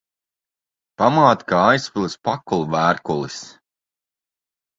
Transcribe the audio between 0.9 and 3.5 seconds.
Pamāte kā aizsvilis pakulu vērkulis.